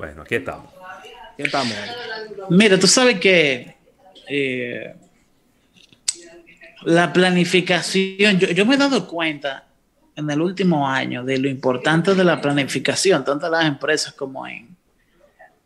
[0.00, 0.72] Bueno, aquí estamos.
[1.34, 1.74] Aquí estamos.
[2.48, 3.76] Mira, tú sabes que
[4.26, 4.94] eh,
[6.84, 9.66] la planificación, yo, yo me he dado cuenta
[10.16, 14.46] en el último año de lo importante de la planificación, tanto en las empresas como
[14.46, 14.74] en,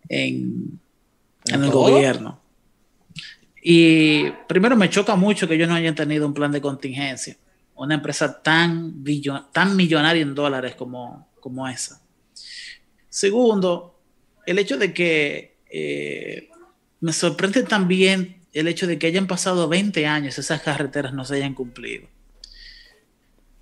[0.08, 0.80] en,
[1.46, 2.40] en el gobierno.
[3.62, 7.36] Y primero me choca mucho que ellos no hayan tenido un plan de contingencia.
[7.76, 9.04] Una empresa tan,
[9.52, 12.00] tan millonaria en dólares como, como esa.
[13.08, 13.93] Segundo,
[14.46, 16.50] el hecho de que eh,
[17.00, 21.36] me sorprende también el hecho de que hayan pasado 20 años esas carreteras no se
[21.36, 22.08] hayan cumplido.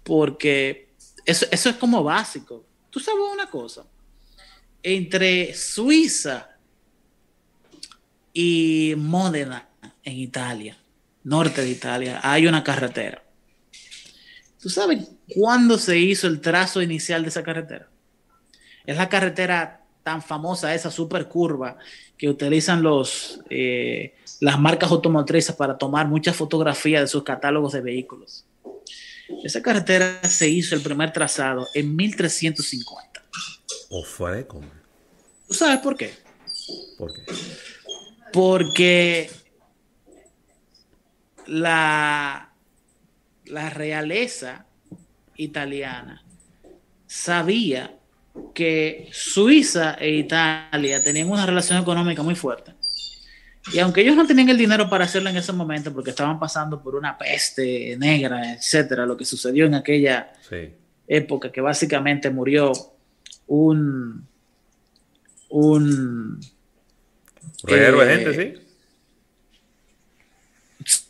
[0.02, 0.90] Porque
[1.24, 2.66] eso, eso es como básico.
[2.90, 3.84] Tú sabes una cosa.
[4.82, 6.50] Entre Suiza
[8.32, 9.68] y Módena
[10.02, 10.76] en Italia,
[11.24, 13.22] norte de Italia, hay una carretera.
[14.60, 17.88] ¿Tú sabes cuándo se hizo el trazo inicial de esa carretera?
[18.84, 21.76] Es la carretera tan famosa, esa super curva
[22.18, 27.80] que utilizan los, eh, las marcas automotrices para tomar muchas fotografías de sus catálogos de
[27.80, 28.44] vehículos.
[29.44, 33.22] Esa carretera se hizo el primer trazado en 1350.
[33.90, 34.44] O fue.
[34.44, 36.14] ¿Tú sabes por qué?
[36.98, 37.22] ¿Por qué?
[38.32, 39.30] Porque
[41.46, 42.52] la,
[43.44, 44.66] la realeza
[45.36, 46.24] italiana
[47.06, 47.98] sabía
[48.54, 52.74] que Suiza e Italia tenían una relación económica muy fuerte.
[53.72, 56.82] Y aunque ellos no tenían el dinero para hacerlo en ese momento, porque estaban pasando
[56.82, 60.70] por una peste negra, etcétera, lo que sucedió en aquella Sí.
[61.06, 62.72] época, que básicamente murió
[63.46, 64.26] un,
[65.50, 66.40] un
[67.64, 68.68] Reguero de Eh, gente, sí.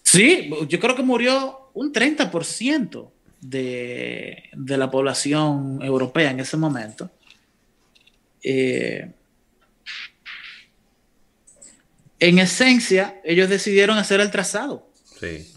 [0.03, 3.11] Sí, yo creo que murió un 30%
[3.43, 7.11] de, de la población europea en ese momento.
[8.43, 9.11] Eh,
[12.19, 14.89] en esencia, ellos decidieron hacer el trazado
[15.20, 15.53] Sí.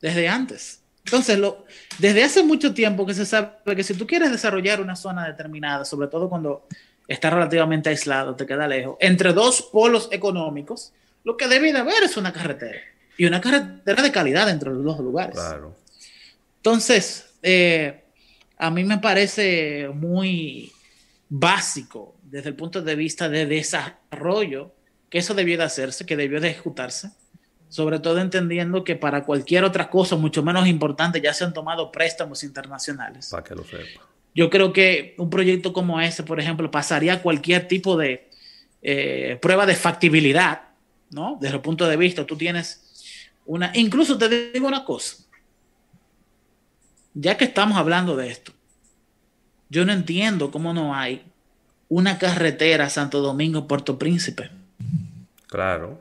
[0.00, 0.82] desde antes.
[1.04, 1.64] Entonces, lo,
[1.98, 5.84] desde hace mucho tiempo que se sabe que si tú quieres desarrollar una zona determinada,
[5.84, 6.66] sobre todo cuando
[7.06, 10.92] está relativamente aislado, te queda lejos, entre dos polos económicos,
[11.24, 12.78] lo que debe de haber es una carretera.
[13.16, 15.34] Y una carretera de calidad entre los dos lugares.
[15.34, 15.74] Claro.
[16.68, 18.04] Entonces, eh,
[18.58, 20.70] a mí me parece muy
[21.30, 24.74] básico desde el punto de vista de desarrollo
[25.08, 27.10] que eso debió de hacerse, que debió de ejecutarse,
[27.70, 31.90] sobre todo entendiendo que para cualquier otra cosa mucho menos importante ya se han tomado
[31.90, 33.30] préstamos internacionales.
[33.30, 34.06] Para que lo sepa.
[34.34, 38.28] Yo creo que un proyecto como este, por ejemplo, pasaría cualquier tipo de
[38.82, 40.68] eh, prueba de factibilidad,
[41.12, 41.38] ¿no?
[41.40, 43.72] Desde el punto de vista, tú tienes una...
[43.74, 45.16] Incluso te digo una cosa,
[47.20, 48.52] ya que estamos hablando de esto,
[49.68, 51.24] yo no entiendo cómo no hay
[51.88, 54.50] una carretera Santo Domingo-Puerto Príncipe.
[55.48, 55.98] Claro.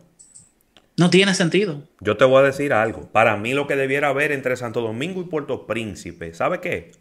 [0.95, 1.83] No tiene sentido.
[2.01, 3.07] Yo te voy a decir algo.
[3.11, 6.91] Para mí lo que debiera haber entre Santo Domingo y Puerto Príncipe, ¿sabe qué?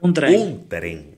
[0.00, 0.40] Un tren.
[0.40, 1.16] Un tren.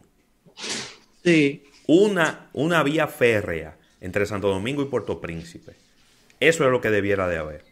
[1.25, 1.65] Sí.
[1.87, 5.73] Una, una vía férrea entre Santo Domingo y Puerto Príncipe.
[6.39, 7.65] Eso es lo que debiera de haber.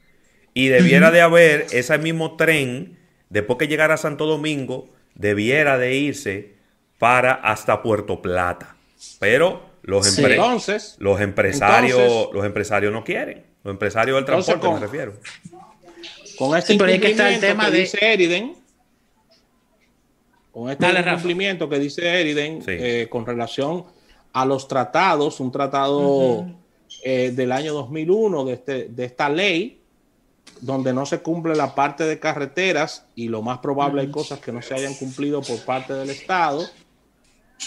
[0.54, 5.94] Y debiera de haber ese mismo tren, después que llegara a Santo Domingo, debiera de
[5.96, 6.54] irse
[6.98, 8.76] para hasta Puerto Plata.
[9.18, 10.22] Pero los, Sí.
[10.22, 13.44] empre- Entonces, los empresarios, entonces- los empresarios no quieren.
[13.62, 15.20] Los empresarios del Entonces, transporte con- me refiero.
[16.38, 18.54] con este Sí, pero que está el incumplimiento tema que de- dice Eriden,
[20.52, 21.10] con este Dale, Rafa.
[21.12, 22.70] incumplimiento que dice Eriden Sí.
[22.70, 23.84] eh, con relación
[24.32, 26.46] a los tratados, un tratado
[27.04, 29.80] eh, del año 2001 de, este, de esta ley,
[30.60, 34.52] donde no se cumple la parte de carreteras y lo más probable hay cosas que
[34.52, 36.64] no se hayan cumplido por parte del Estado.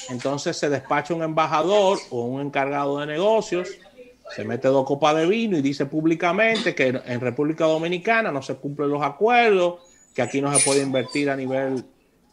[0.10, 3.70] Entonces se despacha un embajador o un encargado de negocios,
[4.36, 8.56] se mete dos copas de vino y dice públicamente que en República Dominicana no se
[8.56, 9.80] cumplen los acuerdos,
[10.14, 11.84] que aquí no se puede invertir a nivel,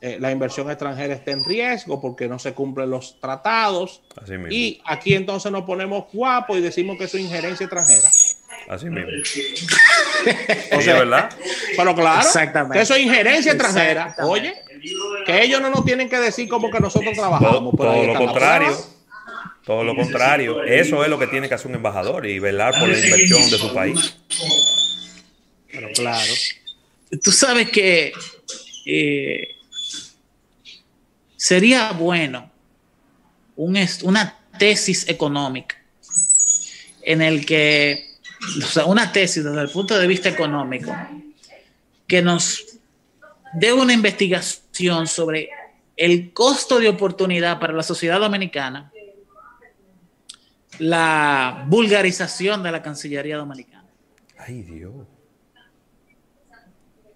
[0.00, 4.02] eh, la inversión extranjera está en riesgo porque no se cumplen los tratados.
[4.20, 4.48] Así mismo.
[4.50, 8.08] Y aquí entonces nos ponemos guapos y decimos que eso es injerencia extranjera.
[8.68, 9.10] Así mismo.
[10.72, 11.30] O sea, ¿verdad?
[11.76, 12.78] Pero claro, Exactamente.
[12.78, 14.14] que eso es injerencia extranjera.
[14.22, 14.54] Oye,
[15.24, 17.52] que ellos no nos tienen que decir como que nosotros trabajamos.
[17.52, 18.76] Todo, pero ahí todo lo contrario.
[19.64, 20.62] Todo lo contrario.
[20.62, 23.58] Eso es lo que tiene que hacer un embajador y velar por la inversión de
[23.58, 24.16] su país.
[25.70, 26.32] Pero claro.
[27.22, 28.12] Tú sabes que
[28.86, 29.56] eh,
[31.36, 32.50] sería bueno
[33.56, 35.76] un una tesis económica
[37.02, 38.15] en el que,
[38.58, 40.94] o sea, una tesis desde el punto de vista económico
[42.06, 42.78] que nos
[43.54, 45.50] dé una investigación sobre
[45.96, 48.92] el costo de oportunidad para la sociedad dominicana
[50.78, 53.86] la vulgarización de la Cancillería Dominicana.
[54.38, 55.06] Ay, Dios.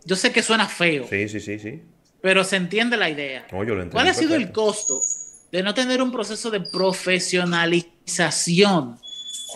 [0.05, 1.06] Yo sé que suena feo.
[1.08, 1.82] Sí, sí, sí, sí.
[2.23, 3.46] Pero se entiende la idea.
[3.49, 5.02] ¿Cuál ha sido el costo
[5.52, 8.99] de no tener un proceso de profesionalización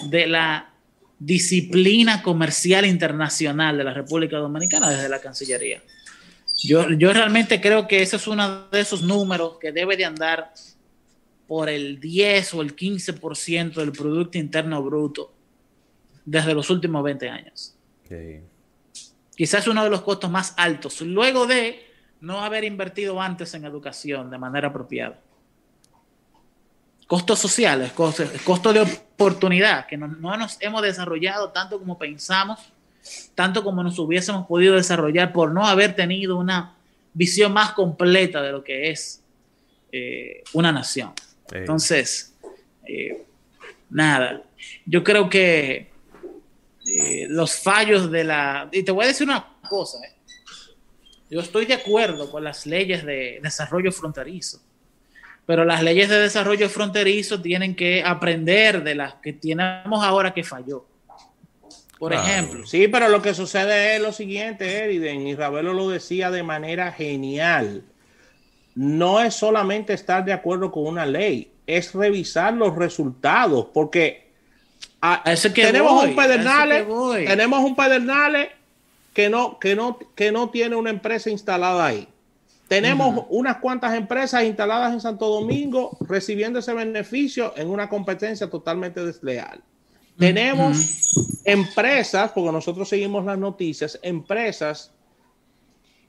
[0.08, 0.73] de la
[1.24, 5.82] disciplina comercial internacional de la República Dominicana desde la Cancillería?
[6.62, 10.52] Yo, yo realmente creo que ese es uno de esos números que debe de andar
[11.46, 15.32] por el 10 o el 15% del Producto Interno Bruto
[16.24, 17.74] desde los últimos 20 años.
[19.36, 21.84] Quizás uno de los costos más altos, luego de
[22.20, 25.20] no haber invertido antes en educación de manera apropiada.
[27.06, 32.60] Costos sociales, costos, costo de oportunidad, que no, no nos hemos desarrollado tanto como pensamos,
[33.34, 36.74] tanto como nos hubiésemos podido desarrollar por no haber tenido una
[37.12, 39.22] visión más completa de lo que es
[39.92, 41.12] eh, una nación.
[41.52, 42.34] Entonces,
[42.86, 43.24] eh,
[43.90, 44.42] nada,
[44.84, 45.90] yo creo que
[46.86, 48.68] eh, los fallos de la...
[48.72, 49.98] Y te voy a decir una cosa,
[51.30, 54.60] yo estoy de acuerdo con las leyes de desarrollo fronterizo,
[55.46, 60.44] pero las leyes de desarrollo fronterizo tienen que aprender de las que tenemos ahora que
[60.44, 60.86] falló.
[61.98, 62.66] Por ejemplo.
[62.66, 66.92] Sí, pero lo que sucede es lo siguiente, Eriden, y Ravelo lo decía de manera
[66.92, 67.84] genial
[68.74, 74.30] no es solamente estar de acuerdo con una ley, es revisar los resultados, porque
[75.54, 76.86] tenemos, un pedernale,
[77.26, 78.50] tenemos un pedernale
[79.12, 82.08] que no, que, no, que no tiene una empresa instalada ahí.
[82.74, 89.04] Tenemos unas cuantas empresas instaladas en Santo Domingo recibiendo ese beneficio en una competencia totalmente
[89.04, 89.62] desleal.
[90.18, 94.92] Tenemos empresas, porque nosotros seguimos las noticias, empresas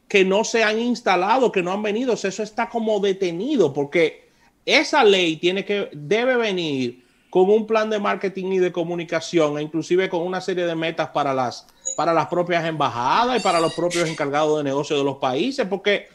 [0.07, 2.13] que no se han instalado, que no han venido.
[2.13, 4.29] Eso está como detenido porque
[4.65, 9.61] esa ley tiene que, debe venir con un plan de marketing y de comunicación, e
[9.61, 13.73] inclusive con una serie de metas para las, para las propias embajadas y para los
[13.75, 16.07] propios encargados de negocio de los países, porque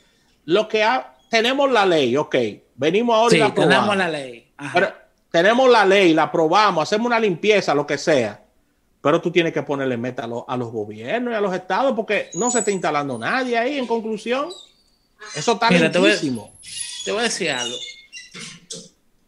[0.44, 0.86] lo que
[1.28, 2.36] tenemos la ley, ok,
[2.74, 3.74] venimos ahora y la aprobamos.
[3.74, 4.52] Tenemos la ley.
[5.30, 8.42] tenemos la ley, la aprobamos, hacemos una limpieza, lo que sea.
[9.00, 12.50] Pero tú tienes que ponerle meta a, los gobiernos y a los estados porque no
[12.50, 14.50] se está instalando nadie ahí en conclusión.
[15.34, 16.12] Eso está Mira, te voy,
[17.04, 17.76] te voy a decir algo.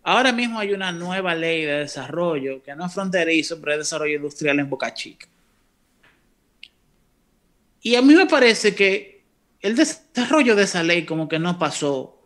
[0.02, 4.16] Ahora mismo hay una nueva ley de desarrollo que no es fronterizo, pero es desarrollo
[4.16, 5.26] industrial en Boca Chica.
[7.80, 9.11] Y a mí me parece que
[9.62, 12.18] el desarrollo de esa ley como que no pasó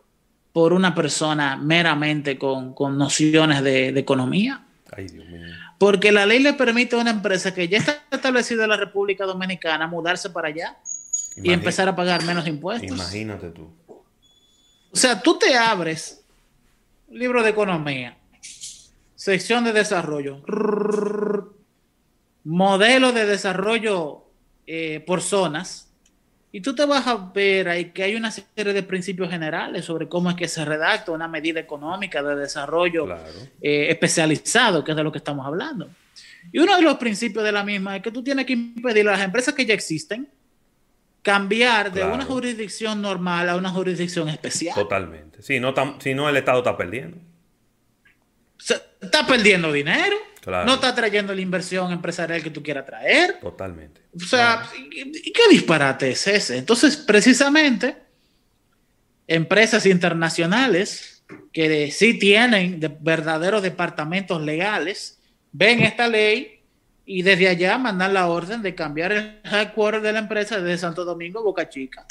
[0.51, 4.65] por una persona meramente con, nociones de, de economía.
[4.91, 5.45] Ay, Dios mío.
[5.77, 9.25] Porque la ley le permite a una empresa que ya está establecida en la República
[9.25, 10.75] Dominicana mudarse para allá
[11.35, 12.89] y empezar a pagar menos impuestos.
[12.89, 13.69] Imagínate tú.
[14.91, 16.23] O sea, tú te abres
[17.09, 18.17] libro de economía,
[19.15, 20.41] sección de desarrollo,
[22.43, 24.23] modelo de desarrollo
[24.65, 25.86] eh, por zonas
[26.51, 30.07] y tú te vas a ver ahí que hay una serie de principios generales sobre
[30.07, 33.07] cómo es que se redacta una medida económica de desarrollo
[33.61, 35.89] eh, especializado, que es de lo que estamos hablando.
[36.51, 39.11] Y uno de los principios de la misma es que tú tienes que impedir a
[39.11, 40.29] las empresas que ya existen
[41.21, 44.73] cambiar de una jurisdicción normal a una jurisdicción especial.
[44.73, 45.41] Totalmente.
[45.41, 47.17] Si no, si no el Estado está perdiendo.
[49.01, 50.15] está perdiendo dinero.
[50.47, 53.37] No está trayendo la inversión empresarial que tú quieras traer.
[53.41, 54.01] Totalmente.
[54.15, 56.57] O sea, ¿y qué disparate es ese?
[56.57, 57.97] Entonces, precisamente,
[59.27, 65.19] empresas internacionales que sí tienen verdaderos departamentos legales,
[65.51, 66.61] ven esta ley
[67.05, 71.03] y desde allá mandan la orden de cambiar el headquarter de la empresa desde Santo
[71.03, 72.05] Domingo a Boca Chica.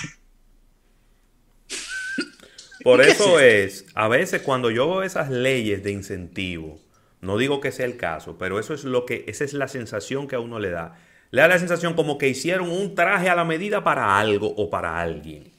[2.83, 6.79] Por eso es, a veces cuando yo veo esas leyes de incentivo,
[7.21, 10.29] no digo que sea el caso, pero eso es lo que, esa es la sensación
[10.29, 10.99] que a uno le da.
[11.31, 14.71] Le da la sensación como que hicieron un traje a la medida para algo o
[14.71, 15.53] para alguien.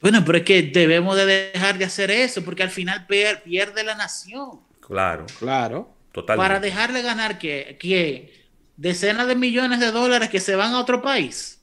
[0.00, 3.94] Bueno, pero es que debemos de dejar de hacer eso, porque al final pierde la
[3.94, 4.60] nación.
[4.80, 5.26] Claro.
[5.38, 5.94] Claro.
[6.12, 6.48] Totalmente.
[6.48, 8.46] Para dejarle ganar que,
[8.76, 11.62] decenas de millones de dólares que se van a otro país.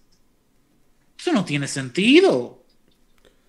[1.17, 2.63] Eso no tiene sentido.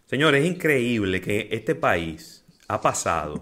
[0.06, 3.40] Señores, es increíble que este país ha pasado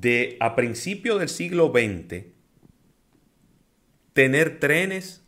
[0.00, 2.24] de a principios del siglo XX
[4.12, 5.22] tener trenes.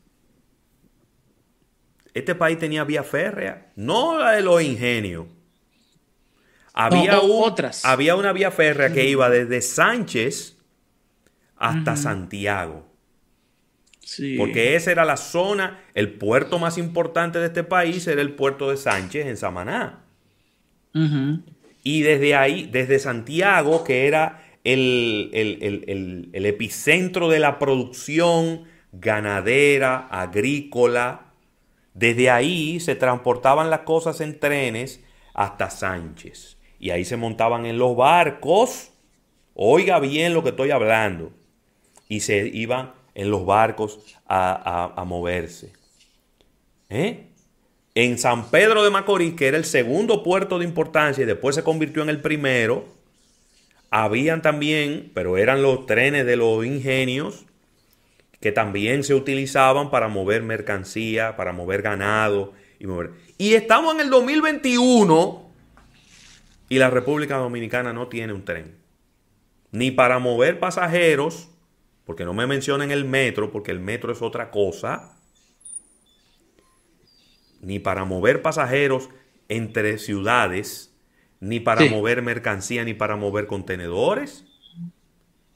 [2.14, 5.26] Este país tenía vía férrea, no la de los ingenios.
[6.72, 7.84] Había, otras.
[7.84, 10.56] había una vía férrea que iba desde Sánchez
[11.56, 12.86] hasta Santiago.
[14.38, 18.70] Porque esa era la zona, el puerto más importante de este país era el puerto
[18.70, 20.04] de Sánchez en Samaná.
[21.82, 31.32] Y desde ahí, desde Santiago, que era el, el epicentro de la producción ganadera, agrícola.
[31.94, 35.02] Desde ahí se transportaban las cosas en trenes
[35.34, 36.56] hasta Sánchez.
[36.78, 38.90] Y ahí se montaban en los barcos.
[39.54, 41.32] Oiga bien lo que estoy hablando.
[42.08, 45.72] Y se iban en los barcos a, moverse.
[46.88, 47.26] ¿Eh?
[47.94, 51.64] En San Pedro de Macorís, que era el segundo puerto de importancia y después se
[51.64, 52.86] convirtió en el primero,
[53.90, 57.46] habían también, pero eran los trenes de los ingenios,
[58.40, 63.10] que también se utilizaban para mover mercancía, para mover ganado y mover.
[63.36, 65.50] Y estamos en el 2021
[66.68, 68.76] y la República Dominicana no tiene un tren.
[69.70, 71.48] Ni para mover pasajeros,
[72.04, 75.16] porque no me mencionen el metro, porque el metro es otra cosa.
[77.60, 79.08] Ni para mover pasajeros
[79.48, 80.87] entre ciudades,
[81.40, 84.44] ni para mover mercancía, ni para mover contenedores.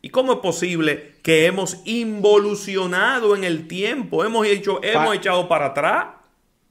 [0.01, 4.25] ¿Y cómo es posible que hemos involucionado en el tiempo?
[4.25, 6.07] Hemos, hecho, hemos echado para atrás.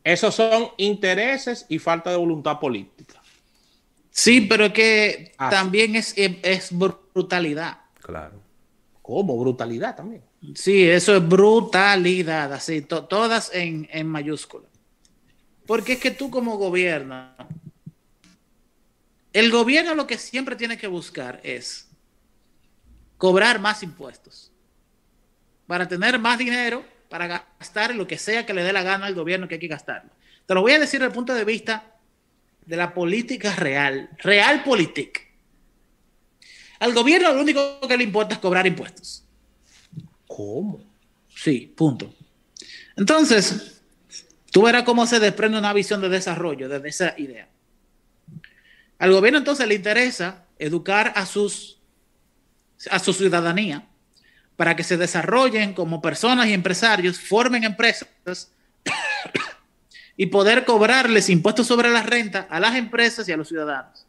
[0.04, 3.22] Esos son intereses y falta de voluntad política.
[4.10, 5.50] Sí, pero es que ah.
[5.50, 7.80] también es, es, brutalidad.
[8.02, 8.42] Claro.
[9.02, 9.40] ¿Cómo?
[9.40, 10.24] Brutalidad también.
[10.56, 14.68] Sí, eso es brutalidad, así, todas en, en mayúscula.
[15.66, 17.30] Porque es que tú como gobierno,
[19.34, 21.88] el gobierno lo que siempre tiene que buscar es
[23.18, 24.52] cobrar más impuestos
[25.68, 29.16] para tener más dinero para gastar lo que sea que le dé la gana al
[29.16, 30.10] gobierno que hay que gastarlo.
[30.46, 31.96] Te lo voy a decir desde el punto de vista
[32.66, 35.22] de la política real, real política.
[36.80, 39.24] Al gobierno lo único que le importa es cobrar impuestos.
[40.26, 40.82] ¿Cómo?
[41.36, 42.14] Sí, punto.
[42.96, 43.82] Entonces,
[44.52, 47.48] tú verás cómo se desprende una visión de desarrollo desde esa idea.
[49.02, 51.82] Al gobierno entonces le interesa educar a sus
[52.92, 53.88] a su ciudadanía
[54.56, 58.52] para que se desarrollen como personas y empresarios, formen empresas
[60.18, 64.06] y poder cobrarles impuestos sobre la renta a las empresas y a los ciudadanos.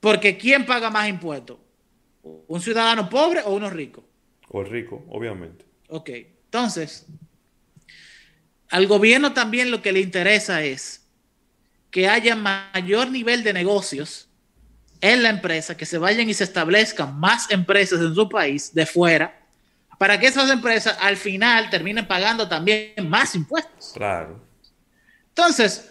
[0.00, 1.58] Porque ¿quién paga más impuestos?
[2.22, 4.02] ¿Un ciudadano pobre o uno rico?
[4.48, 5.66] O el rico, obviamente.
[5.88, 7.04] Ok, entonces,
[8.70, 11.03] al gobierno también lo que le interesa es
[11.94, 14.28] que haya mayor nivel de negocios
[15.00, 18.84] en la empresa, que se vayan y se establezcan más empresas en su país de
[18.84, 19.46] fuera,
[19.96, 23.92] para que esas empresas al final terminen pagando también más impuestos.
[23.94, 24.44] Claro.
[25.28, 25.88] Entonces,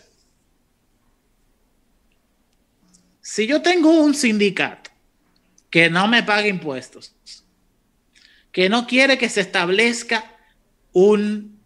[3.22, 4.92] si yo tengo un sindicato
[5.70, 7.16] que no me paga impuestos,
[8.52, 10.36] que no quiere que se establezca
[10.92, 11.64] un,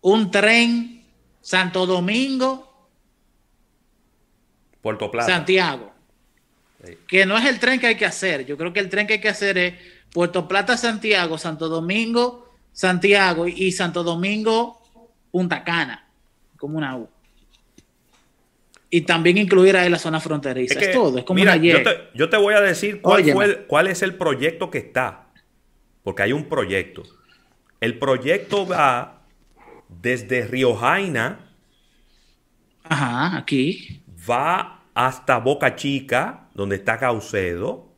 [0.00, 1.04] un tren
[1.40, 2.65] Santo Domingo,
[4.86, 5.32] Puerto Plata.
[5.32, 5.92] Santiago,
[7.08, 8.46] que no es el tren que hay que hacer.
[8.46, 9.74] Yo creo que el tren que hay que hacer es
[10.12, 14.80] Puerto Plata, Santiago, Santo Domingo, Santiago y Santo Domingo,
[15.32, 16.06] Punta Cana,
[16.56, 17.08] como una U.
[18.88, 20.78] Y también incluir ahí la zona fronteriza.
[20.78, 24.02] Es, todo, es como una yo te, yo te, voy a decir cuál, cuál es
[24.02, 25.26] el proyecto que está.
[26.04, 27.02] Porque hay un proyecto.
[27.80, 29.24] El proyecto va
[29.88, 31.40] desde Río Jaina.
[32.84, 34.00] Ajá, aquí.
[34.30, 37.92] Va hasta Boca Chica donde está Caucedo.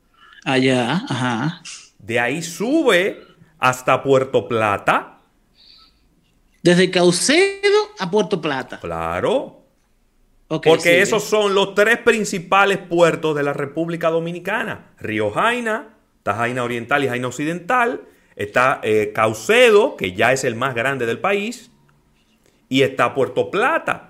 [0.44, 1.62] Allá, ajá.
[1.98, 3.22] De ahí sube
[3.58, 5.20] hasta Puerto Plata.
[6.60, 8.80] Desde Caucedo a Puerto Plata.
[8.80, 9.64] Claro.
[10.48, 14.92] Porque esos son los tres principales puertos de la República Dominicana.
[14.98, 18.02] Río Jaina, está Jaina Oriental y Jaina Occidental.
[18.34, 21.70] Está eh, Caucedo, que ya es el más grande del país.
[22.68, 24.07] Y está Puerto Plata.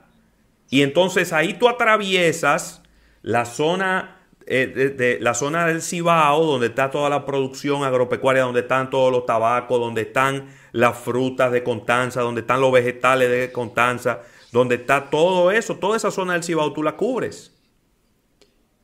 [0.70, 2.82] Y entonces ahí tú atraviesas
[3.22, 4.18] la zona
[4.50, 9.12] eh, de, la zona del Cibao, donde está toda la producción agropecuaria, donde están todos
[9.12, 14.20] los tabacos, donde están las frutas de Constanza, donde están los vegetales de Constanza,
[14.50, 17.54] donde está todo eso, toda esa zona del Cibao tú la cubres.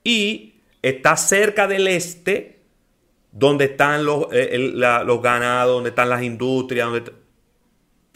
[0.02, 2.62] Y está cerca del este,
[3.32, 7.10] donde están los, eh, los ganados, donde están las industrias, donde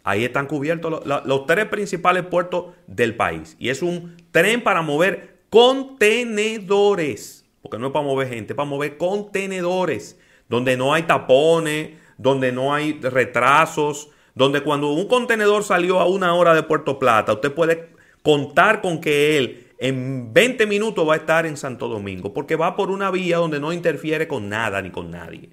[0.09, 3.57] ahí están cubiertos los tres principales puertos del país.
[3.59, 8.69] Y es un tren para mover contenedores porque no es para mover gente, es para
[8.69, 16.01] mover contenedores, donde no hay tapones, donde no hay retrasos, donde cuando un contenedor salió
[16.01, 17.91] a una hora de Puerto Plata, usted puede
[18.23, 22.75] contar con que él en 20 minutos va a estar en Santo Domingo, porque va
[22.75, 25.51] por una vía donde no interfiere con nada ni con nadie.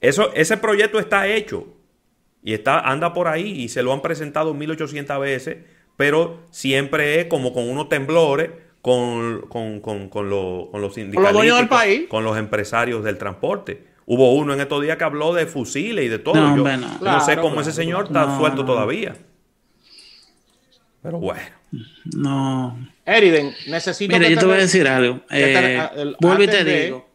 [0.00, 1.66] Eso, ese proyecto está hecho
[2.42, 5.58] y está, anda por ahí y se lo han presentado 1800 veces,
[5.96, 10.94] pero siempre es como con unos temblores, con, con, con, con, lo- con los los
[10.94, 12.02] sindicalistas, dueños del país.
[12.08, 13.84] con los empresarios del transporte.
[14.06, 16.34] Hubo uno en estos días que habló de fusiles y de todo.
[16.34, 16.88] No, yo hombre, no.
[16.88, 17.60] no sé Claro, cómo claro.
[17.60, 18.66] ese señor está No, suelto no.
[18.66, 19.14] todavía.
[21.02, 21.42] Pero bueno.
[22.16, 22.88] No.
[23.06, 25.20] Eriden, necesito Mira, que yo te voy a decir algo.
[25.28, 27.08] te- Eh, el- vuelvo y te de- digo.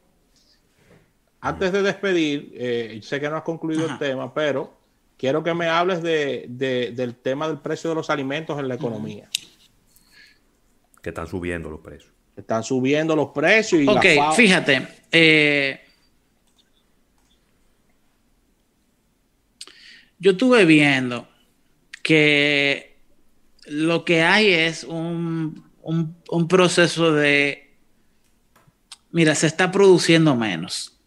[1.42, 3.94] Antes de despedir, eh, sé que no has concluido Ajá.
[3.94, 4.77] el tema, pero
[5.18, 8.76] quiero que me hables de, de- del tema del precio de los alimentos en la
[8.76, 9.30] economía.
[11.02, 12.12] Que están subiendo los precios.
[12.36, 14.88] Están subiendo los precios y la Ok, FAO- fíjate.
[15.12, 15.82] eh,
[20.20, 21.28] yo estuve viendo
[22.04, 23.00] que
[23.68, 27.76] lo que hay es un, un- un proceso de...
[29.12, 31.00] Mira, se está produciendo menos.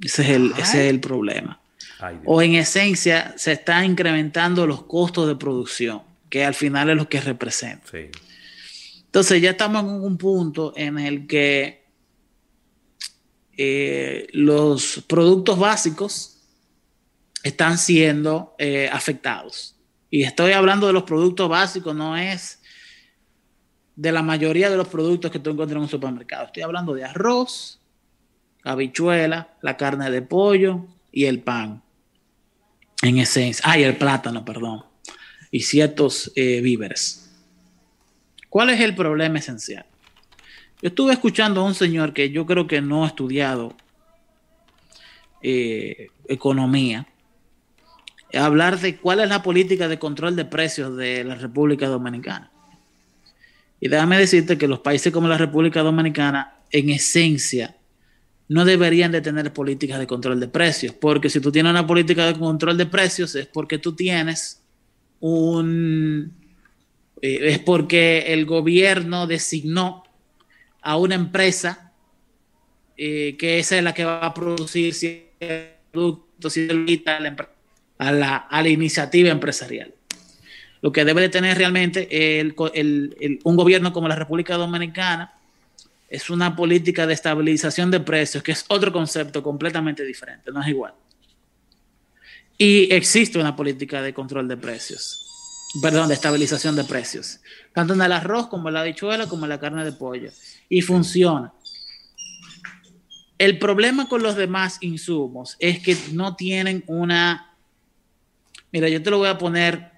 [0.00, 1.60] Ese es el, ese es el problema.
[2.00, 2.20] Ay.
[2.24, 7.08] O en esencia, se están incrementando los costos de producción, que al final es lo
[7.08, 7.86] que representa.
[7.90, 8.10] Sí.
[9.14, 11.84] Entonces ya estamos en un punto en el que
[13.56, 16.40] eh, los productos básicos
[17.44, 19.76] están siendo eh, afectados.
[20.10, 22.60] Y estoy hablando de los productos básicos, no es
[23.94, 26.46] de la mayoría de los productos que tú encuentras en un supermercado.
[26.46, 27.80] Estoy hablando de arroz,
[28.64, 31.83] habichuela, la carne de pollo y el pan.
[33.04, 33.62] En esencia.
[33.66, 34.84] Ah, y el plátano, perdón.
[35.50, 37.30] Y ciertos eh, víveres.
[38.48, 39.84] ¿Cuál es el problema esencial?
[40.80, 43.76] Yo estuve escuchando a un señor que yo creo que no ha estudiado
[45.42, 47.06] eh, economía
[48.38, 52.50] hablar de cuál es la política de control de precios de la República Dominicana.
[53.80, 57.76] Y déjame decirte que los países como la República Dominicana, en esencia,
[58.48, 62.26] no deberían de tener políticas de control de precios, porque si tú tienes una política
[62.26, 64.62] de control de precios es porque tú tienes
[65.20, 66.32] un...
[67.22, 70.04] eh, es porque el gobierno designó
[70.82, 71.92] a una empresa
[72.96, 74.94] eh, que esa es la que va a producir
[75.90, 77.20] productos y a
[78.12, 79.94] la, a la, iniciativa empresarial.
[80.82, 85.32] Lo que debe de tener realmente el- el- un gobierno como la República Dominicana
[86.14, 90.68] es una política de estabilización de precios, que es otro concepto completamente diferente, no es
[90.68, 90.94] igual.
[92.56, 95.26] Y existe una política de control de precios,
[95.82, 97.40] perdón, de estabilización de precios,
[97.72, 100.30] tanto en el arroz como en la habichuela como en la carne de pollo.
[100.68, 101.52] Y funciona.
[103.36, 107.56] El problema con los demás insumos es que no tienen una...
[108.70, 109.90] Mira, yo te lo voy a poner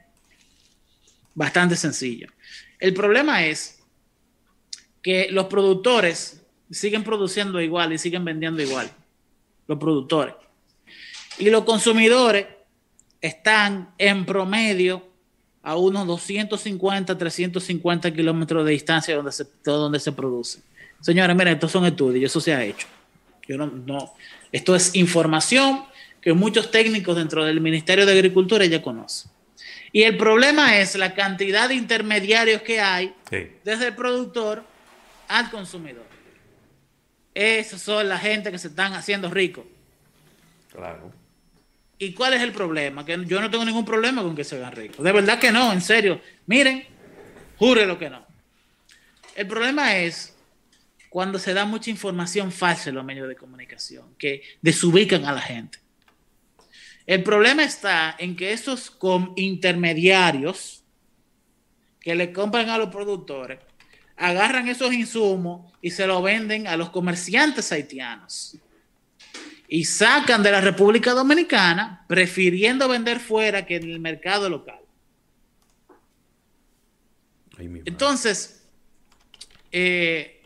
[1.34, 2.28] bastante sencillo.
[2.78, 3.75] El problema es
[5.06, 8.90] que los productores siguen produciendo igual y siguen vendiendo igual.
[9.68, 10.34] Los productores.
[11.38, 12.46] Y los consumidores
[13.20, 15.06] están en promedio
[15.62, 20.58] a unos 250, 350 kilómetros de distancia donde se, donde se produce.
[21.00, 22.88] Señores, miren, estos son estudios eso se ha hecho.
[23.46, 24.12] Yo no, no,
[24.50, 25.84] esto es información
[26.20, 29.30] que muchos técnicos dentro del Ministerio de Agricultura ya conocen.
[29.92, 33.46] Y el problema es la cantidad de intermediarios que hay Sí.
[33.62, 34.64] desde el productor
[35.28, 36.06] al consumidor.
[37.34, 39.64] Esas son la gente que se están haciendo ricos.
[40.72, 41.12] Claro.
[41.98, 43.04] ¿Y cuál es el problema?
[43.04, 45.04] Que yo no tengo ningún problema con que se hagan ricos.
[45.04, 46.20] De verdad que no, en serio.
[46.46, 46.84] Miren,
[47.58, 48.26] jure lo que no.
[49.34, 50.34] El problema es
[51.08, 55.40] cuando se da mucha información falsa en los medios de comunicación, que desubican a la
[55.40, 55.78] gente.
[57.06, 58.98] El problema está en que esos
[59.36, 60.82] intermediarios
[62.00, 63.60] que le compran a los productores
[64.16, 68.56] agarran esos insumos y se lo venden a los comerciantes haitianos
[69.68, 74.80] y sacan de la República Dominicana prefiriendo vender fuera que en el mercado local.
[77.58, 77.82] Ay.
[77.84, 78.64] Entonces,
[79.72, 80.42] eh,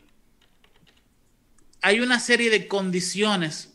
[1.83, 3.73] hay una serie de condiciones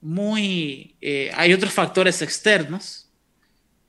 [0.00, 0.96] muy...
[1.00, 3.07] eh, hay otros factores externos,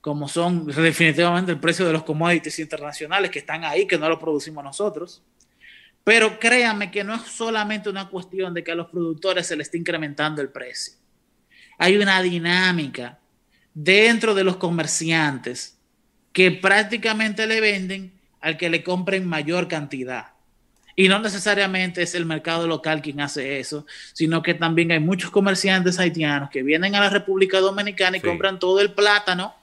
[0.00, 4.18] como son definitivamente el precio de los commodities internacionales que están ahí, que no lo
[4.18, 5.22] producimos nosotros.
[6.04, 9.66] Pero créanme que no es solamente una cuestión de que a los productores se les
[9.66, 10.94] esté incrementando el precio.
[11.78, 13.18] Hay una dinámica
[13.74, 15.78] dentro de los comerciantes
[16.32, 20.28] que prácticamente le venden al que le compren mayor cantidad.
[20.96, 25.30] Y no necesariamente es el mercado local quien hace eso, sino que también hay muchos
[25.30, 28.26] comerciantes haitianos que vienen a la República Dominicana y Sí.
[28.26, 29.54] compran todo el plátano,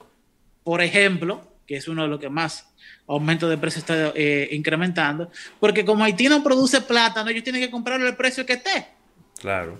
[0.68, 2.68] por ejemplo, que es uno de los que más
[3.06, 7.70] aumento de precio está eh, incrementando, porque como Haití no produce plátano, ellos tienen que
[7.70, 8.86] comprarlo al precio que esté.
[9.40, 9.78] Claro.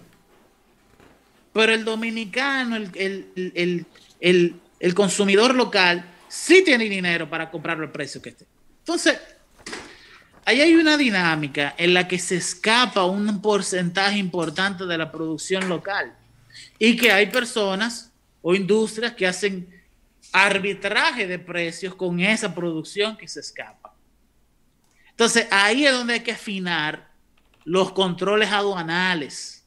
[1.52, 3.86] Pero el dominicano, el, el, el,
[4.18, 8.46] el, el consumidor local, sí tiene dinero para comprarlo al precio que esté.
[8.78, 9.20] Entonces,
[10.46, 15.68] ahí hay una dinámica en la que se escapa un porcentaje importante de la producción
[15.68, 16.14] local
[16.78, 19.76] y que hay personas o industrias que hacen
[20.32, 23.94] arbitraje de precios con esa producción que se escapa.
[25.10, 27.10] Entonces, ahí es donde hay que afinar
[27.64, 29.64] los controles aduanales,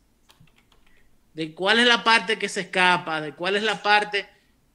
[1.34, 4.28] de cuál es la parte que se escapa, de cuál es la parte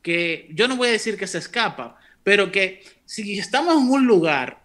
[0.03, 4.07] que, yo no voy a decir que se escapa, pero que si estamos en un
[4.07, 4.63] lugar,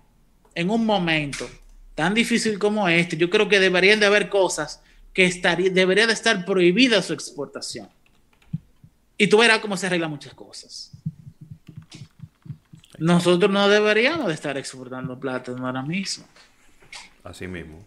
[0.55, 1.49] en un momento
[1.95, 4.81] tan difícil como este, yo creo que deberían de haber cosas
[5.13, 7.89] que estaría, debería de estar prohibida su exportación.
[9.17, 10.91] Y tú verás cómo se arreglan muchas cosas.
[13.01, 16.23] Nosotros no deberíamos de estar exportando plátano ahora mismo.
[17.23, 17.83] Así mismo.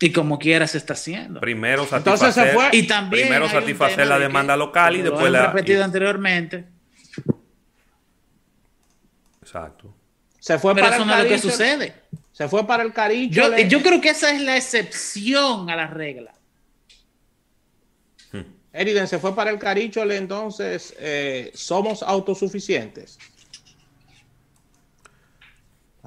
[0.00, 1.40] Y como quiera se está haciendo.
[1.40, 2.68] Primero Entonces se satisfacer, fue.
[2.78, 5.48] Y también primero satisfacer la de demanda que, local y después la...
[5.48, 6.66] repetido y- anteriormente.
[9.42, 9.92] exacto.
[10.38, 11.50] Se fue Pero para eso el no es lo que Caricho.
[11.50, 11.94] sucede.
[12.30, 13.34] Se fue para el Caricho.
[13.34, 16.32] Yo, le- yo creo que esa es la excepción a la regla.
[18.72, 23.18] Eriden se fue para el Carichole, entonces eh, somos autosuficientes.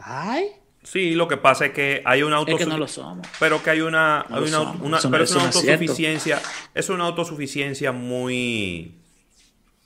[0.03, 0.45] Ay,
[0.83, 2.77] Sí, lo que pasa es que hay una Es que no autosuficiencia.
[2.79, 3.27] lo somos.
[3.39, 4.81] Pero que hay una, No hay una, somos.
[4.81, 5.71] una- Eso no- pero es una es cierto.
[5.71, 6.41] autosuficiencia,
[6.73, 8.95] es una autosuficiencia muy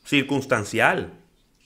[0.05, 1.13] circunstancial.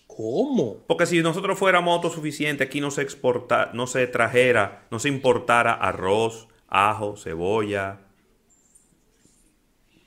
[0.08, 0.84] ¿cómo?
[0.88, 5.72] Porque si nosotros fuéramos autosuficientes, aquí no se exporta, no se trajera, no se importara
[5.72, 8.00] arroz, ajo, cebolla,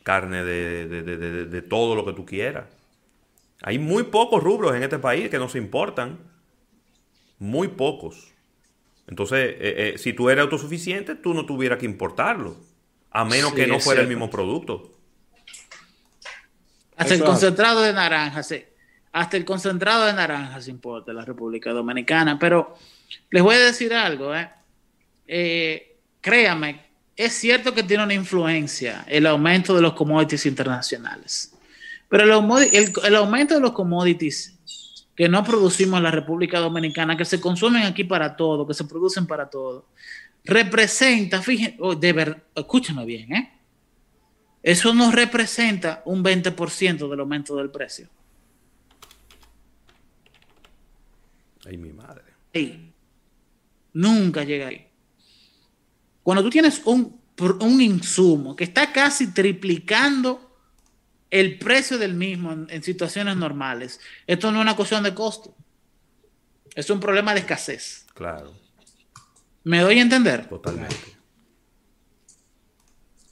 [0.03, 2.67] carne de, de- de- de- de todo lo que tú quieras.
[3.63, 6.19] Hay muy pocos rubros en este país que no se importan.
[7.39, 8.32] Muy pocos.
[9.09, 12.57] Entonces, eh, eh, si tú eres autosuficiente, tú no tuvieras que importarlo.
[13.11, 14.91] A menos Sí, que no fuera el mismo producto.
[16.97, 18.65] Hasta el Eso concentrado de naranja, sí.
[19.13, 22.39] Hasta el concentrado de naranja se importa en la República Dominicana.
[22.39, 22.77] Pero
[23.31, 24.49] les voy a decir algo, ¿eh?
[25.27, 26.81] Eh, créame,
[27.17, 31.53] es cierto que tiene una influencia el aumento de los commodities internacionales.
[32.09, 34.59] Pero el, aumo- el- el aumento de los commodities
[35.23, 38.87] que no producimos en la República Dominicana, que se consumen aquí para todo, que se
[38.87, 39.87] producen para todo,
[40.43, 43.61] representa, fíjense, oh, de ver, escúchame bien, ¿eh?
[44.65, 48.09] Eso no representa un 20% del aumento del precio.
[51.65, 52.25] Ay, mi madre.
[52.53, 52.93] Ahí.
[53.93, 54.89] Nunca llega ahí.
[56.25, 57.21] Cuando tú tienes un,
[57.61, 60.52] un insumo que está casi triplicando
[61.33, 65.57] el precio del mismo en, en situaciones normales, esto no es una cuestión de costo.
[66.75, 68.07] Es un problema de escasez.
[68.15, 68.53] Claro,
[69.65, 70.47] ¿Me doy a entender?
[70.47, 70.97] totalmente.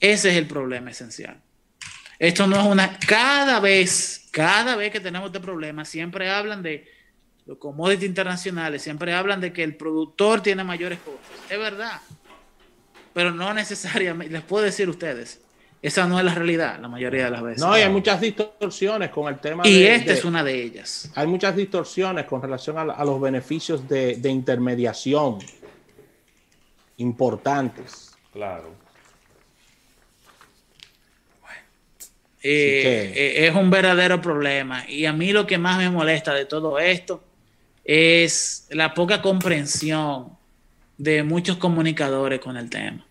[0.01, 1.43] Ese es el problema esencial.
[2.19, 2.99] Esto no es una.
[2.99, 6.89] Cada vez, cada vez que tenemos este problema, siempre hablan de
[7.45, 11.51] los commodities internacionales, siempre hablan de que el productor tiene mayores costos.
[11.51, 12.01] Es verdad.
[13.13, 15.41] Pero no necesariamente, les puedo decir a ustedes,
[15.83, 17.61] esa no es la realidad la mayoría de las veces.
[17.61, 20.63] No, y hay muchas distorsiones con el tema y de- esta de- es una de
[20.63, 21.11] ellas.
[21.15, 25.39] Hay muchas distorsiones con relación a, los beneficios de, de intermediación
[26.99, 28.13] importantes.
[28.33, 28.75] Claro.
[32.43, 34.89] Eh, que- eh, es un verdadero problema.
[34.89, 37.23] Y a mí lo que más me molesta de todo esto
[37.85, 40.39] es la poca comprensión
[40.97, 43.05] de muchos comunicadores con el tema.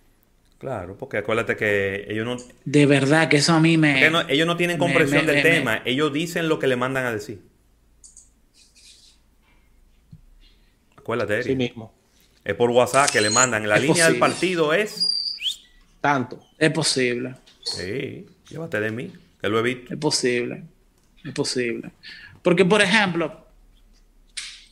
[0.59, 4.09] Claro, porque acuérdate que ellos no, De verdad que eso a mí me...
[4.09, 7.05] no- ellos no tienen comprensión me- del me- tema, ellos dicen lo que le mandan
[7.05, 7.41] a decir.
[10.97, 11.43] Acuérdate.
[11.43, 11.93] Sí mismo.
[12.43, 13.67] Es por WhatsApp que le mandan.
[13.67, 15.07] La Es línea del partido es.
[16.01, 16.45] Tanto.
[16.57, 19.93] Es posible, Sí, llévate de mí, que lo he visto.
[19.93, 20.63] es posible,
[21.23, 21.91] es posible.
[22.41, 23.45] Porque, por ejemplo,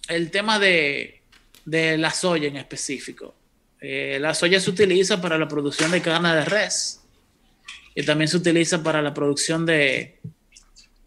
[0.08, 1.22] el tema de,
[1.66, 3.36] de la soya en específico.
[3.82, 7.02] Eh, la soya se utiliza para la producción de carne de res
[7.96, 10.20] y también se utiliza para la producción de,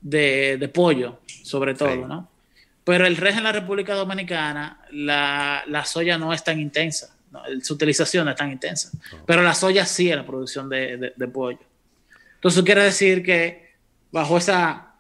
[0.00, 1.98] de, de pollo, sobre todo, Sí.
[2.06, 2.28] ¿no?
[2.84, 7.42] Pero el res en la República Dominicana, la, la soya no es tan intensa, ¿no?
[7.62, 8.90] su utilización no es tan intensa,
[9.26, 11.58] pero la soya sí en la producción de, de- de pollo.
[12.36, 13.74] Entonces, quiere decir que
[14.10, 14.94] bajo esa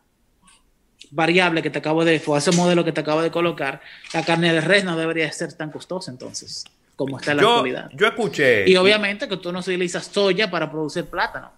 [1.10, 3.80] variable que te acabo de, o ese modelo que te acabo de colocar,
[4.12, 6.64] la carne de res no debería ser tan costosa entonces,
[7.00, 7.90] como está en la Yo, actualidad.
[7.94, 8.68] yo escuché.
[8.68, 11.50] Y obviamente que tú no utilizas soya para producir plátano.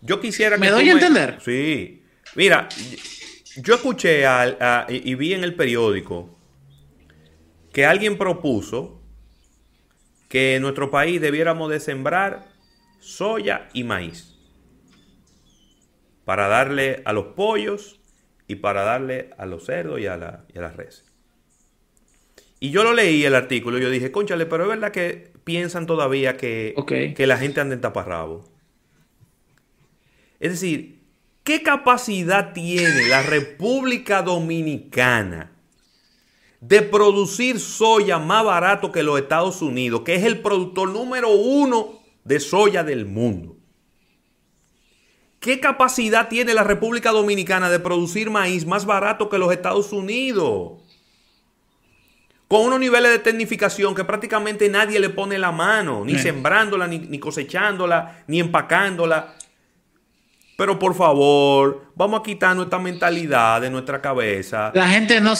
[0.00, 1.38] Yo quisiera que ¿Me doy a entender?
[1.44, 2.02] Sí.
[2.34, 2.68] Mira,
[3.56, 6.38] yo escuché a- y vi en el periódico
[7.70, 9.02] que alguien propuso
[10.30, 12.46] que en nuestro país debiéramos de sembrar
[12.98, 14.36] soya y maíz
[16.24, 18.00] para darle a los pollos
[18.46, 21.07] y para darle a los cerdos y a, la, y a las reses.
[22.60, 25.86] Y yo lo leí el artículo y yo dije, conchale, pero es verdad que piensan
[25.86, 26.74] todavía que,
[27.16, 28.44] que la gente anda en taparrabo.
[30.40, 31.00] Es decir,
[31.44, 35.52] ¿qué capacidad tiene la República Dominicana
[36.60, 42.00] de producir soya más barato que los Estados Unidos, que es el productor número uno
[42.24, 43.56] de soya del mundo?
[45.38, 50.87] ¿Qué capacidad tiene la República Dominicana de producir maíz más barato que los Estados Unidos?
[52.48, 56.20] Con unos niveles de tecnificación que prácticamente nadie le pone la mano, ni Sí.
[56.20, 59.34] sembrándola, ni, ni cosechándola, ni empacándola.
[60.56, 64.72] Pero por favor, vamos a quitarnos esta mentalidad de nuestra cabeza.
[64.74, 65.34] La gente no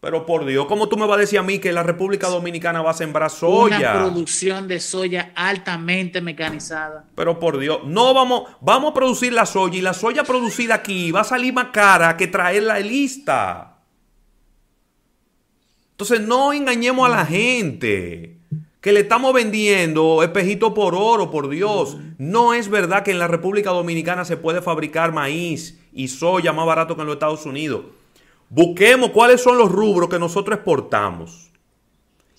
[0.00, 2.82] Pero por Dios, ¿cómo tú me vas a decir a mí que la República Dominicana
[2.82, 3.92] va a sembrar una soya?
[3.94, 7.04] producción de soya altamente mecanizada.
[7.14, 11.10] Pero por Dios, no vamos, vamos a producir la soya y la soya producida aquí
[11.10, 13.77] va a salir más cara que traerla lista.
[16.00, 18.36] Entonces no engañemos a la gente
[18.80, 21.96] que le estamos vendiendo espejito por oro, por Dios.
[22.18, 26.66] No es verdad que en la República Dominicana se puede fabricar maíz y soya más
[26.66, 27.86] barato que en los Estados Unidos.
[28.48, 31.50] Busquemos cuáles son los rubros que nosotros exportamos.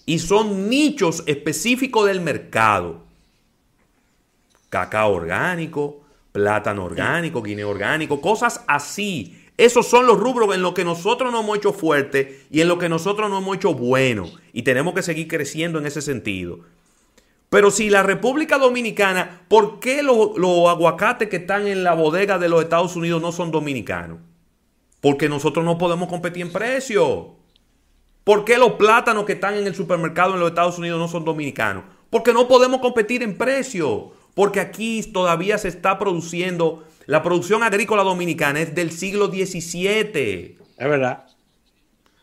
[0.05, 3.01] Y son nichos específicos del mercado
[4.69, 5.99] cacao orgánico,
[6.31, 9.38] plátano orgánico, guineo orgánico, cosas así.
[9.59, 12.77] Esos son los rubros en los que nosotros nos hemos hecho fuerte y en los
[12.79, 14.25] que nosotros nos hemos hecho bueno.
[14.53, 16.61] Y tenemos que seguir creciendo en ese sentido.
[17.49, 22.39] Pero si la República Dominicana, ¿por qué los, los aguacates que están en la bodega
[22.39, 24.19] de los Estados Unidos no son dominicanos?
[25.01, 27.35] Porque nosotros no podemos competir en precio.
[28.23, 31.25] ¿Por qué los plátanos que están en el supermercado en los Estados Unidos no son
[31.25, 31.83] dominicanos?
[32.09, 34.13] Porque no podemos competir en precio.
[34.33, 40.57] Porque aquí todavía se está produciendo, la producción agrícola dominicana es del siglo XVII.
[40.77, 41.25] Es verdad.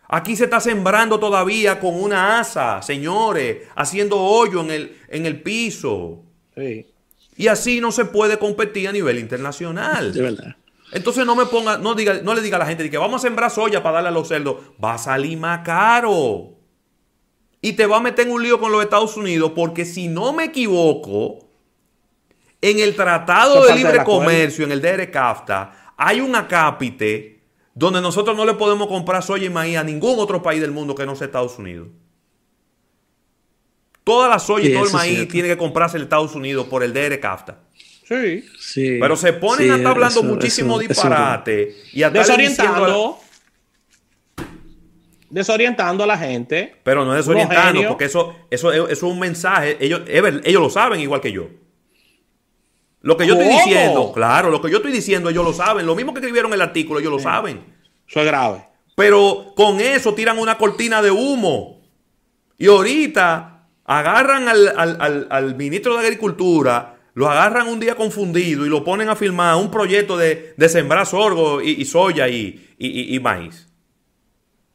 [0.08, 5.42] Aquí se está sembrando todavía con una asa, señores, haciendo hoyo en el, en el
[5.42, 6.22] piso.
[6.54, 6.86] Sí.
[7.36, 10.12] Y así no se puede competir a nivel internacional.
[10.12, 10.56] De verdad.
[10.92, 13.26] Entonces no me ponga, no diga, no le diga a la gente que vamos a
[13.26, 14.56] sembrar soya para darle a los cerdos.
[14.82, 16.54] Va a salir más caro.
[17.60, 20.32] Y te va a meter en un lío con los Estados Unidos porque si no
[20.32, 21.45] me equivoco,
[22.60, 24.02] en el Tratado de Libre.
[24.04, 27.40] Comercio, en el DRCAFTA, hay un acápite
[27.74, 30.94] donde nosotros no le podemos comprar soya y maíz a ningún otro país del mundo
[30.94, 31.88] que no sea Estados Unidos.
[34.04, 36.92] Toda la soya y todo el maíz tiene que comprarse en Estados Unidos por el
[36.92, 37.58] DRCAFTA.
[38.06, 38.44] Sí.
[38.58, 38.98] Sí.
[39.00, 42.20] Pero se ponen Sí, a estar hablando eso- muchísimo eso- eso- disparate y a la-
[42.20, 43.18] Desorientando.
[45.28, 46.76] Desorientando a la gente.
[46.84, 49.76] Pero no es desorientando, porque eso, eso, eso es un mensaje.
[49.84, 51.48] Ellos, ellos lo saben igual que yo.
[53.06, 55.86] Lo que yo estoy diciendo, claro, lo que yo estoy diciendo, ellos lo saben.
[55.86, 57.64] Lo mismo que escribieron el artículo, ellos lo saben.
[58.08, 58.66] Eso es grave.
[58.96, 61.82] Pero con eso tiran una cortina de humo.
[62.58, 68.66] Y ahorita agarran al, al- al- al ministro de Agricultura, lo agarran un día confundido
[68.66, 72.60] y lo ponen a firmar un proyecto de, de sembrar sorgo y, y soya y-
[72.78, 73.68] y maíz.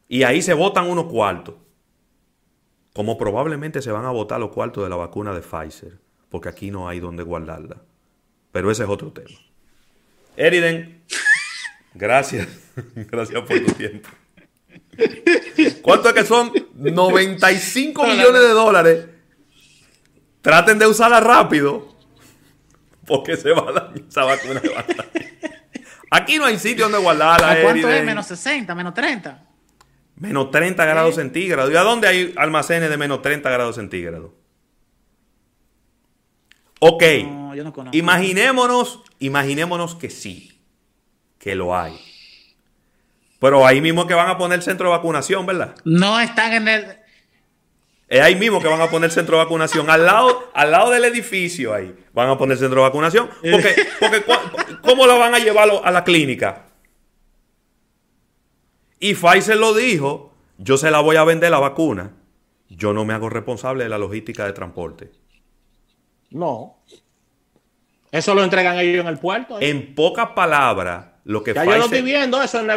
[0.08, 1.56] Y ahí se votan unos cuartos.
[2.94, 5.98] Como probablemente se van a votar los cuartos de la vacuna de Pfizer.
[6.30, 7.76] Porque aquí no hay donde guardarla.
[8.52, 9.38] Pero ese es otro tema.
[10.36, 11.02] Eriden,
[11.94, 12.48] gracias.
[12.94, 14.08] gracias por tu tiempo.
[15.82, 16.52] ¿Cuánto es que son?
[16.74, 19.06] 95 millones de dólares.
[20.42, 21.96] Traten de usarla rápido.
[23.06, 24.60] Porque se va a dañar esa vacuna.
[24.74, 25.10] va a dañar.
[26.10, 27.52] Aquí no hay sitio donde guardarla.
[27.52, 28.04] ¿A cuánto es?
[28.04, 29.44] Menos 60, menos 30.
[30.16, 31.72] Menos 30 grados centígrados.
[31.72, 34.30] ¿Y a dónde hay almacenes de menos 30 grados centígrados?
[36.84, 37.04] Ok.
[37.24, 37.96] No, yo no conozco.
[37.96, 40.60] Imaginémonos, imaginémonos que sí,
[41.38, 41.96] que lo hay.
[43.38, 45.76] Pero ahí mismo que van a poner centro de vacunación, ¿verdad?
[45.84, 46.98] No están en el.
[48.08, 49.90] Es ahí mismo que van a poner centro de vacunación.
[49.90, 53.30] Al lado, al lado del edificio ahí van a poner centro de vacunación.
[53.48, 54.24] Porque, porque
[54.82, 56.66] ¿cómo lo van a llevar a la clínica?
[58.98, 62.10] Y Pfizer lo dijo, yo se la voy a vender la vacuna.
[62.68, 65.21] Yo no me hago responsable de la logística de transporte.
[66.34, 66.78] No.
[68.10, 69.58] Eso lo entregan ellos en el puerto.
[69.60, 69.70] ¿eh?
[69.70, 71.96] En pocas palabras, lo que ya yo lo Pfizer...
[71.96, 72.76] estoy viendo eso en eh,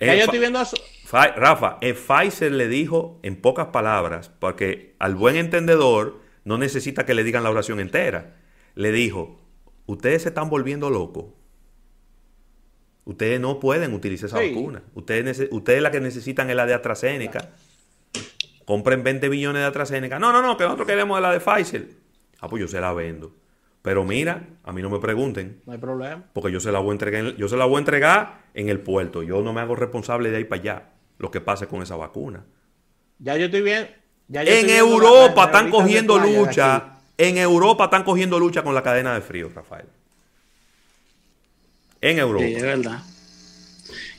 [0.00, 0.76] Ya Eh, yo estoy viendo eso.
[1.04, 7.04] Fa- Rafa, eh, Pfizer le dijo en pocas palabras, porque al buen entendedor no necesita
[7.04, 8.36] que le digan la oración entera.
[8.74, 9.38] Le dijo,
[9.86, 11.26] ustedes se están volviendo locos.
[13.04, 14.48] Ustedes no pueden utilizar esa Sí.
[14.54, 14.82] vacuna.
[14.94, 17.50] Ustedes, ustedes la que necesitan es la de AstraZeneca.
[18.64, 20.18] Compren 20 billones de AstraZeneca.
[20.18, 21.88] No, no, no, que nosotros queremos la de Pfizer.
[22.42, 23.32] Ah, pues yo se la vendo.
[23.82, 25.60] Pero mira, a mí no me pregunten.
[25.64, 26.24] No hay problema.
[26.32, 28.68] Porque yo se la voy a entregar, en- yo se la voy a entregar en
[28.68, 29.22] el puerto.
[29.22, 30.82] Yo no me hago responsable de ahí para allá.
[31.18, 32.44] Lo que pase con esa vacuna.
[33.18, 33.88] Ya yo estoy bien.
[34.28, 36.98] Ya yo En estoy Europa están cogiendo lucha.
[37.16, 39.86] En Europa están cogiendo lucha con la cadena de frío, Rafael.
[42.00, 42.44] En Europa.
[42.46, 42.98] Sí, es verdad.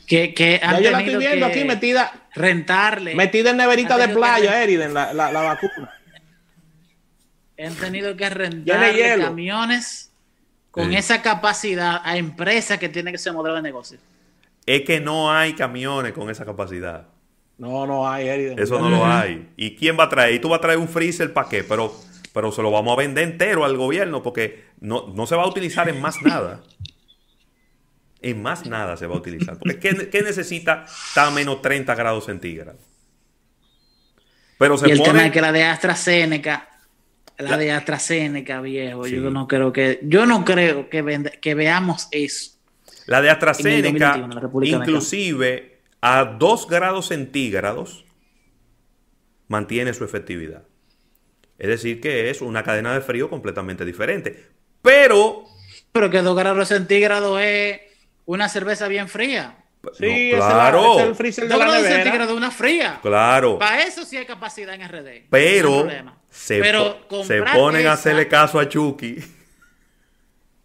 [0.08, 3.16] Que, que Ya yo la estoy viendo aquí metida, rentarle.
[3.16, 5.92] metida en neverita de playa, Eriden, la, la, la vacuna.
[7.58, 9.26] Han tenido que de hielo.
[9.26, 10.12] camiones
[10.72, 10.96] con Sí.
[10.96, 14.00] esa capacidad a empresas que tienen que ser modelo de negocio.
[14.66, 17.08] Es que no hay camiones con esa capacidad.
[17.58, 18.60] No, no hay, Eriden.
[18.60, 19.50] Eso no lo hay.
[19.56, 20.34] ¿Y quién va a traer?
[20.34, 21.63] Y tú vas a traer un freezer para qué?
[21.63, 21.94] Pero,
[22.34, 25.48] pero se lo vamos a vender entero al gobierno porque no, no se va a
[25.48, 26.63] utilizar en más nada.
[28.22, 29.60] En más nada se va a utilizar.
[29.60, 32.80] Porque ¿qué, qué necesita estar a menos 30 grados centígrados?
[34.58, 35.12] Pero se y el pone...
[35.12, 36.70] tema es que la de AstraZeneca,
[37.38, 39.15] la, de AstraZeneca, viejo, Sí.
[39.15, 42.52] yo no creo que, yo no creo que, vende- que veamos eso.
[43.08, 48.06] La de AstraZeneca, 2021, en la República inclusive a 2 grados centígrados,
[49.48, 50.63] mantiene su efectividad.
[51.60, 54.48] Es decir, que es una cadena de frío completamente diferente.
[54.82, 55.43] Pero,
[55.91, 57.82] Pero que 2 grados centígrados es
[58.26, 59.58] una cerveza bien fría.
[59.93, 62.04] Sí, no, es claro, es el freezer de 2 la grados nevera.
[62.04, 63.00] centígrados una fría.
[63.02, 65.28] claro, Para eso sí hay capacidad en RD.
[65.30, 65.88] pero.
[66.34, 69.17] Se, Pero po- se ponen a hacerle caso a Chucky.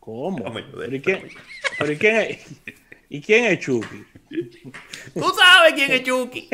[0.00, 0.42] ¿Cómo?
[0.74, 1.28] ¿Pero y quién,
[1.78, 2.38] pero y quién es,
[3.10, 4.04] ¿y quién es Chucky?
[5.12, 6.48] Tú sabes quién es Chucky.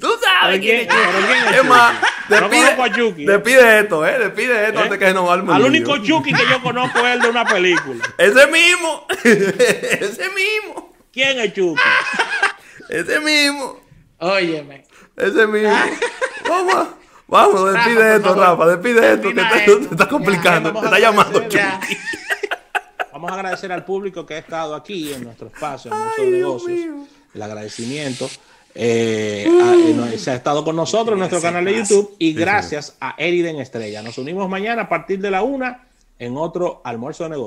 [0.00, 1.56] Tú sabes ¿Pero quién es Chucky.
[1.56, 3.24] es más, Chucky.
[3.24, 4.18] despide esto, ¿eh?
[4.18, 4.82] Despide esto ¿Eh?
[4.84, 8.04] antes que nos arme Al único Chucky que yo conozco es el de una película.
[8.18, 9.06] Ese mismo.
[9.24, 10.94] Ese mismo.
[11.12, 11.80] ¿Quién es Chucky?
[12.88, 13.80] Ese mismo.
[14.18, 14.84] Óyeme.
[15.16, 15.76] Ese mismo.
[16.48, 16.88] Vamos,
[17.34, 18.34] vamos, despide esto.
[18.34, 21.42] Rafa, despide esto, que te, te está complicando, Ya, te está llamando.
[23.12, 27.08] Vamos a agradecer al público que ha estado aquí en nuestro espacio, en de Negocios.
[27.34, 28.28] El agradecimiento.
[28.76, 32.96] Eh, a- eh, se ha estado con nosotros en nuestro canal de YouTube y gracias
[33.00, 34.02] a Eriden Estrella.
[34.02, 35.86] Nos unimos mañana a partir de la una
[36.18, 37.42] en otro almuerzo de negocios.